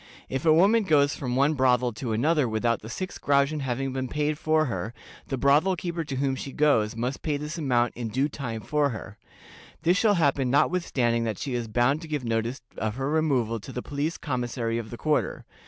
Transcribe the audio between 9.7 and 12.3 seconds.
This shall happen notwithstanding that she is bound to give